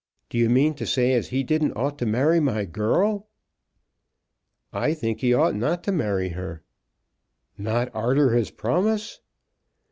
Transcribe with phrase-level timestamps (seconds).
[0.31, 3.29] Do you mean to say as he didn't ought to marry my girl?"
[4.73, 6.63] "I think he ought not to marry her."
[7.55, 9.19] "Not arter his promise?"